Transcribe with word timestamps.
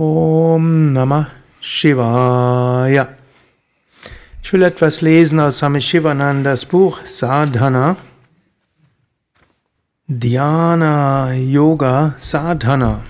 Om 0.00 0.94
Namah 0.94 1.26
Shivaya. 1.60 3.08
Ich 4.42 4.50
will 4.50 4.62
etwas 4.62 5.02
lesen 5.02 5.38
aus 5.38 5.58
Swami 5.58 5.82
Shivanandas 5.82 6.64
Buch 6.64 7.00
Sadhana. 7.04 7.98
Dhyana 10.08 11.34
Yoga 11.34 12.14
Sadhana. 12.18 13.00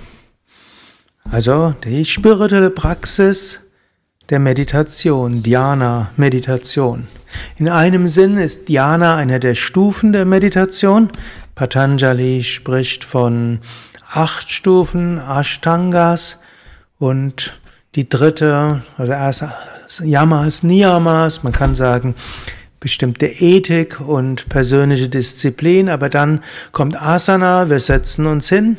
Also 1.31 1.77
die 1.85 2.05
spirituelle 2.05 2.71
Praxis 2.71 3.61
der 4.29 4.41
Meditation, 4.41 5.45
Dhyana, 5.45 6.11
Meditation. 6.17 7.07
In 7.57 7.69
einem 7.69 8.09
Sinn 8.09 8.37
ist 8.37 8.69
Dhyana 8.69 9.15
eine 9.15 9.39
der 9.39 9.55
Stufen 9.55 10.13
der 10.13 10.25
Meditation. 10.25 11.13
Patanjali 11.55 12.43
spricht 12.43 13.05
von 13.05 13.61
acht 14.13 14.51
Stufen 14.51 15.21
Ashtangas 15.21 16.40
und 17.01 17.59
die 17.97 18.09
dritte, 18.09 18.83
also 18.97 19.13
erst 19.13 19.45
Yamas, 20.05 20.63
Niyamas, 20.63 21.43
man 21.43 21.53
kann 21.53 21.75
sagen, 21.75 22.15
bestimmte 22.79 23.27
Ethik 23.27 24.01
und 24.01 24.49
persönliche 24.49 25.09
Disziplin, 25.09 25.89
aber 25.89 26.09
dann 26.09 26.41
kommt 26.73 27.01
Asana, 27.01 27.69
wir 27.69 27.81
setzen 27.81 28.27
uns 28.27 28.49
hin, 28.49 28.77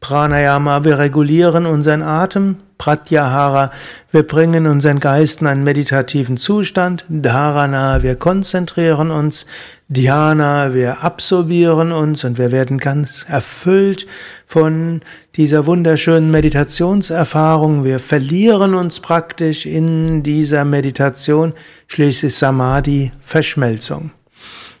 Pranayama, 0.00 0.84
wir 0.84 0.98
regulieren 0.98 1.66
unseren 1.66 2.02
Atem, 2.02 2.56
Pratyahara, 2.78 3.70
wir 4.10 4.24
bringen 4.24 4.66
unseren 4.66 4.98
Geist 4.98 5.40
in 5.40 5.46
einen 5.46 5.62
meditativen 5.62 6.36
Zustand, 6.36 7.04
Dharana, 7.08 8.02
wir 8.02 8.16
konzentrieren 8.16 9.10
uns, 9.10 9.46
Dhyana, 9.88 10.74
wir 10.74 11.04
absorbieren 11.04 11.92
uns 11.92 12.24
und 12.24 12.38
wir 12.38 12.50
werden 12.50 12.78
ganz 12.78 13.24
erfüllt 13.28 14.06
von 14.46 15.02
dieser 15.36 15.66
wunderschönen 15.66 16.30
Meditationserfahrung. 16.30 17.84
Wir 17.84 17.98
verlieren 17.98 18.74
uns 18.74 19.00
praktisch 19.00 19.66
in 19.66 20.22
dieser 20.22 20.64
Meditation, 20.64 21.52
schließlich 21.88 22.36
Samadhi, 22.36 23.10
Verschmelzung. 23.20 24.12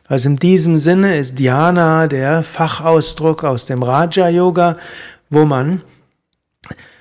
Also 0.06 0.28
in 0.28 0.36
diesem 0.36 0.76
Sinne 0.76 1.16
ist 1.16 1.38
Dhyana 1.38 2.06
der 2.06 2.42
Fachausdruck 2.42 3.42
aus 3.42 3.64
dem 3.64 3.82
Raja 3.82 4.28
Yoga, 4.28 4.76
wo 5.30 5.44
man 5.44 5.82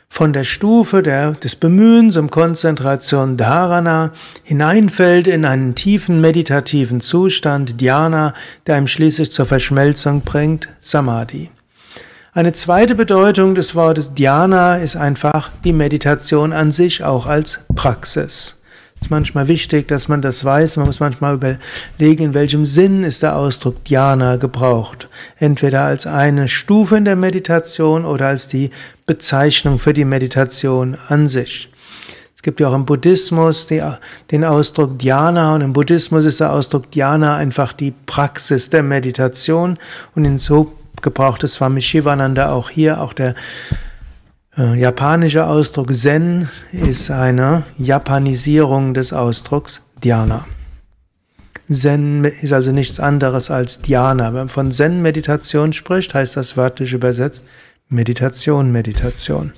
von 0.07 0.31
der 0.31 0.43
Stufe 0.45 1.03
der, 1.03 1.31
des 1.31 1.55
Bemühens 1.55 2.17
um 2.17 2.29
Konzentration 2.29 3.35
Dharana 3.35 4.13
hineinfällt 4.43 5.27
in 5.27 5.43
einen 5.43 5.75
tiefen 5.75 6.21
meditativen 6.21 7.01
Zustand 7.01 7.81
Dhyana, 7.81 8.33
der 8.67 8.77
ihm 8.77 8.87
schließlich 8.87 9.31
zur 9.31 9.45
Verschmelzung 9.45 10.21
bringt, 10.21 10.69
Samadhi. 10.81 11.49
Eine 12.35 12.53
zweite 12.53 12.95
Bedeutung 12.95 13.53
des 13.53 13.75
Wortes 13.75 14.13
Dhyana 14.13 14.77
ist 14.77 14.95
einfach 14.95 15.51
die 15.63 15.73
Meditation 15.73 16.51
an 16.51 16.71
sich 16.71 17.03
auch 17.03 17.25
als 17.25 17.59
Praxis 17.75 18.57
ist 19.03 19.11
manchmal 19.11 19.49
wichtig, 19.49 19.87
dass 19.89 20.07
man 20.07 20.21
das 20.21 20.45
weiß. 20.45 20.77
Man 20.77 20.85
muss 20.85 21.01
manchmal 21.01 21.35
überlegen, 21.35 22.23
in 22.23 22.33
welchem 22.33 22.65
Sinn 22.65 23.03
ist 23.03 23.21
der 23.21 23.35
Ausdruck 23.35 23.83
Dhyana 23.83 24.37
gebraucht. 24.37 25.09
Entweder 25.37 25.81
als 25.81 26.07
eine 26.07 26.47
Stufe 26.47 26.95
in 26.95 27.05
der 27.05 27.17
Meditation 27.17 28.05
oder 28.05 28.27
als 28.27 28.47
die 28.47 28.69
Bezeichnung 29.05 29.77
für 29.77 29.93
die 29.93 30.05
Meditation 30.05 30.97
an 31.09 31.27
sich. 31.27 31.69
Es 32.35 32.41
gibt 32.41 32.61
ja 32.61 32.69
auch 32.69 32.75
im 32.75 32.85
Buddhismus 32.85 33.67
den 33.67 34.45
Ausdruck 34.45 34.99
Dhyana 34.99 35.55
und 35.55 35.61
im 35.61 35.73
Buddhismus 35.73 36.25
ist 36.25 36.39
der 36.39 36.53
Ausdruck 36.53 36.89
Dhyana 36.91 37.35
einfach 37.35 37.73
die 37.73 37.93
Praxis 38.05 38.69
der 38.69 38.83
Meditation 38.83 39.77
und 40.15 40.23
in 40.25 40.39
so 40.39 40.73
gebraucht 41.03 41.43
es 41.43 41.55
Swami 41.55 41.81
Shivananda 41.81 42.51
auch 42.51 42.69
hier, 42.69 43.01
auch 43.01 43.13
der 43.13 43.35
äh, 44.57 44.79
japanischer 44.79 45.47
Ausdruck 45.47 45.93
Zen 45.93 46.49
ist 46.71 47.11
eine 47.11 47.63
Japanisierung 47.77 48.93
des 48.93 49.13
Ausdrucks 49.13 49.81
Dhyana. 50.03 50.45
Zen 51.71 52.23
ist 52.23 52.53
also 52.53 52.71
nichts 52.71 52.99
anderes 52.99 53.49
als 53.49 53.81
Dhyana. 53.81 54.27
Wenn 54.27 54.33
man 54.33 54.49
von 54.49 54.71
Zen-Meditation 54.71 55.73
spricht, 55.73 56.13
heißt 56.13 56.35
das 56.37 56.57
wörtlich 56.57 56.93
übersetzt 56.93 57.45
Meditation, 57.89 58.71
Meditation. 58.71 59.53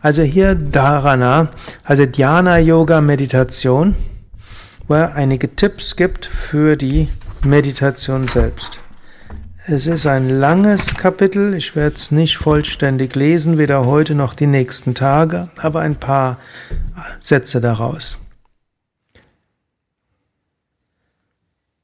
Also 0.00 0.22
hier 0.22 0.54
Dharana, 0.54 1.50
also 1.84 2.06
Dhyana-Yoga-Meditation, 2.06 3.94
wo 4.88 4.94
er 4.94 5.14
einige 5.14 5.54
Tipps 5.54 5.94
gibt 5.94 6.24
für 6.24 6.76
die 6.76 7.08
Meditation 7.44 8.26
selbst. 8.26 8.80
Es 9.66 9.86
ist 9.86 10.06
ein 10.06 10.30
langes 10.30 10.94
Kapitel, 10.94 11.52
ich 11.52 11.76
werde 11.76 11.96
es 11.96 12.10
nicht 12.10 12.38
vollständig 12.38 13.14
lesen, 13.14 13.58
weder 13.58 13.84
heute 13.84 14.14
noch 14.14 14.32
die 14.32 14.46
nächsten 14.46 14.94
Tage, 14.94 15.50
aber 15.58 15.80
ein 15.80 15.96
paar 15.96 16.38
Sätze 17.20 17.60
daraus. 17.60 18.18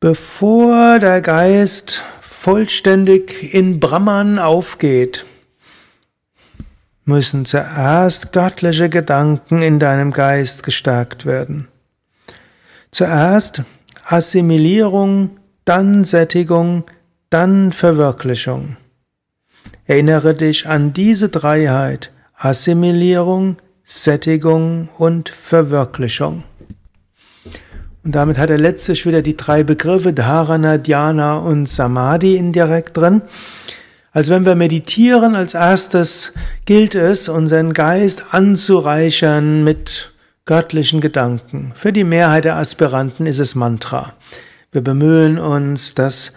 Bevor 0.01 0.99
der 1.01 1.21
Geist 1.21 2.03
vollständig 2.21 3.53
in 3.53 3.79
Brahman 3.79 4.39
aufgeht, 4.39 5.27
müssen 7.05 7.45
zuerst 7.45 8.33
göttliche 8.33 8.89
Gedanken 8.89 9.61
in 9.61 9.79
deinem 9.79 10.13
Geist 10.13 10.63
gestärkt 10.63 11.27
werden. 11.27 11.69
Zuerst 12.91 13.63
Assimilierung, 14.03 15.37
dann 15.67 16.05
Sättigung, 16.05 16.85
dann 17.31 17.73
Verwirklichung. 17.73 18.77
Erinnere 19.87 20.35
dich 20.35 20.67
an 20.67 20.93
diese 20.93 21.29
Dreiheit 21.29 22.13
Assimilierung, 22.35 23.57
Sättigung 23.85 24.89
und 24.99 25.29
Verwirklichung. 25.31 26.45
Und 28.05 28.13
damit 28.13 28.39
hat 28.39 28.51
er 28.51 28.59
letztlich 28.59 29.07
wieder 29.07 29.23
die 29.23 29.37
drei 29.37 29.65
Begriffe 29.65 30.13
Dharana, 30.13 30.79
Dhyana 30.79 31.39
und 31.39 31.69
Samadhi 31.69 32.37
indirekt 32.37 32.97
drin. 32.97 33.23
Also 34.13 34.33
wenn 34.33 34.47
wir 34.47 34.55
meditieren, 34.55 35.35
als 35.35 35.55
erstes 35.55 36.33
gilt 36.67 36.95
es, 36.95 37.29
unseren 37.29 37.73
Geist 37.73 38.23
anzureichern 38.31 39.65
mit 39.65 40.13
göttlichen 40.45 41.01
Gedanken. 41.01 41.73
Für 41.75 41.93
die 41.93 42.05
Mehrheit 42.05 42.45
der 42.45 42.57
Aspiranten 42.57 43.27
ist 43.27 43.41
es 43.41 43.55
Mantra. 43.55 44.15
Wir 44.77 44.83
bemühen 44.83 45.39
uns, 45.39 45.95
das 45.95 46.33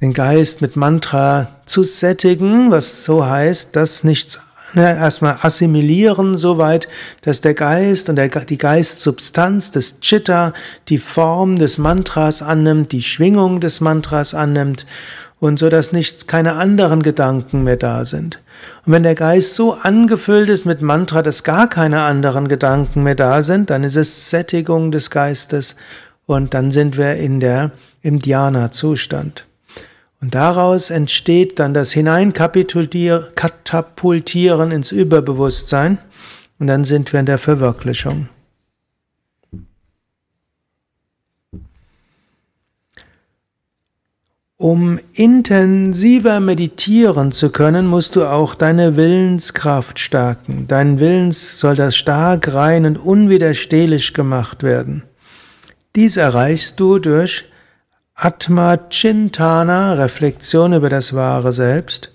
den 0.00 0.12
Geist 0.12 0.60
mit 0.60 0.76
Mantra 0.76 1.48
zu 1.66 1.82
sättigen, 1.82 2.70
was 2.70 3.04
so 3.04 3.26
heißt, 3.26 3.74
dass 3.74 4.04
nichts 4.04 4.38
ne, 4.74 4.94
erstmal 4.94 5.38
assimilieren, 5.42 6.38
soweit, 6.38 6.86
dass 7.22 7.40
der 7.40 7.54
Geist 7.54 8.08
und 8.08 8.14
der, 8.14 8.28
die 8.28 8.58
Geistsubstanz 8.58 9.72
des 9.72 9.98
Chitta 9.98 10.52
die 10.88 10.98
Form 10.98 11.56
des 11.56 11.78
Mantras 11.78 12.42
annimmt, 12.42 12.92
die 12.92 13.02
Schwingung 13.02 13.58
des 13.58 13.80
Mantras 13.80 14.34
annimmt 14.34 14.86
und 15.40 15.58
so, 15.58 15.68
dass 15.68 15.90
nicht 15.90 16.28
keine 16.28 16.52
anderen 16.52 17.02
Gedanken 17.02 17.64
mehr 17.64 17.76
da 17.76 18.04
sind. 18.04 18.38
Und 18.86 18.92
wenn 18.92 19.02
der 19.02 19.16
Geist 19.16 19.56
so 19.56 19.72
angefüllt 19.72 20.48
ist 20.48 20.64
mit 20.64 20.80
Mantra, 20.80 21.22
dass 21.22 21.42
gar 21.42 21.68
keine 21.68 22.02
anderen 22.02 22.46
Gedanken 22.46 23.02
mehr 23.02 23.16
da 23.16 23.42
sind, 23.42 23.68
dann 23.68 23.82
ist 23.82 23.96
es 23.96 24.30
Sättigung 24.30 24.92
des 24.92 25.10
Geistes 25.10 25.74
und 26.30 26.54
dann 26.54 26.70
sind 26.70 26.96
wir 26.96 27.16
in 27.16 27.40
der, 27.40 27.72
im 28.02 28.20
Dhyana-Zustand. 28.20 29.48
Und 30.20 30.36
daraus 30.36 30.90
entsteht 30.90 31.58
dann 31.58 31.74
das 31.74 31.90
Hineinkatapultieren 31.90 34.70
ins 34.70 34.92
Überbewusstsein 34.92 35.98
und 36.60 36.68
dann 36.68 36.84
sind 36.84 37.12
wir 37.12 37.18
in 37.18 37.26
der 37.26 37.38
Verwirklichung. 37.38 38.28
Um 44.56 45.00
intensiver 45.14 46.38
meditieren 46.38 47.32
zu 47.32 47.50
können, 47.50 47.88
musst 47.88 48.14
du 48.14 48.26
auch 48.26 48.54
deine 48.54 48.94
Willenskraft 48.94 49.98
stärken. 49.98 50.66
Dein 50.68 51.00
Willens 51.00 51.58
soll 51.58 51.74
das 51.74 51.96
stark, 51.96 52.54
rein 52.54 52.86
und 52.86 52.98
unwiderstehlich 52.98 54.14
gemacht 54.14 54.62
werden. 54.62 55.02
Dies 55.96 56.16
erreichst 56.16 56.78
du 56.78 57.00
durch 57.00 57.44
Atma 58.14 58.76
Chintana, 58.90 59.94
Reflexion 59.94 60.72
über 60.72 60.88
das 60.88 61.14
wahre 61.14 61.50
Selbst, 61.52 62.12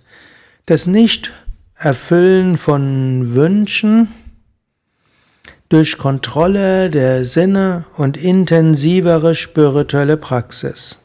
das 0.66 0.88
Nicht-Erfüllen 0.88 2.58
von 2.58 3.36
Wünschen 3.36 4.08
durch 5.68 5.98
Kontrolle 5.98 6.90
der 6.90 7.26
Sinne 7.26 7.86
und 7.98 8.16
intensivere 8.16 9.36
spirituelle 9.36 10.16
Praxis. 10.16 11.00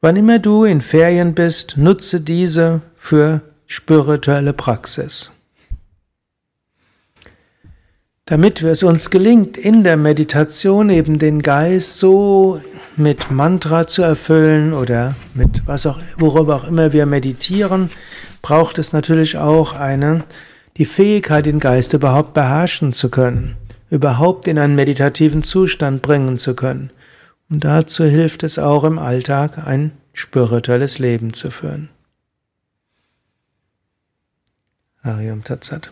Wann 0.00 0.16
immer 0.16 0.38
du 0.38 0.64
in 0.64 0.80
Ferien 0.80 1.34
bist, 1.34 1.76
nutze 1.76 2.20
diese 2.20 2.82
für 2.96 3.40
spirituelle 3.66 4.52
Praxis. 4.52 5.30
Damit 8.28 8.62
es 8.62 8.82
uns 8.82 9.08
gelingt, 9.08 9.56
in 9.56 9.84
der 9.84 9.96
Meditation 9.96 10.90
eben 10.90 11.18
den 11.18 11.40
Geist 11.40 11.98
so 11.98 12.60
mit 12.94 13.30
Mantra 13.30 13.86
zu 13.86 14.02
erfüllen 14.02 14.74
oder 14.74 15.14
mit 15.32 15.62
was 15.64 15.86
auch, 15.86 15.98
worüber 16.18 16.56
auch 16.56 16.64
immer 16.64 16.92
wir 16.92 17.06
meditieren, 17.06 17.88
braucht 18.42 18.76
es 18.76 18.92
natürlich 18.92 19.38
auch 19.38 19.72
eine, 19.72 20.24
die 20.76 20.84
Fähigkeit, 20.84 21.46
den 21.46 21.58
Geist 21.58 21.94
überhaupt 21.94 22.34
beherrschen 22.34 22.92
zu 22.92 23.08
können, 23.08 23.56
überhaupt 23.88 24.46
in 24.46 24.58
einen 24.58 24.74
meditativen 24.74 25.42
Zustand 25.42 26.02
bringen 26.02 26.36
zu 26.36 26.54
können. 26.54 26.90
Und 27.48 27.64
dazu 27.64 28.04
hilft 28.04 28.42
es 28.42 28.58
auch 28.58 28.84
im 28.84 28.98
Alltag, 28.98 29.56
ein 29.66 29.92
spirituelles 30.12 30.98
Leben 30.98 31.32
zu 31.32 31.50
führen. 31.50 31.88
Ariam 35.02 35.44
Tatsat. 35.44 35.90